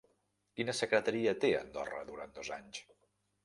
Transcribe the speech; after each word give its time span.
Quina 0.59 0.75
secretaria 0.77 1.35
té 1.45 1.53
Andorra 1.61 2.03
durant 2.11 2.35
dos 2.41 2.53
anys? 2.61 2.85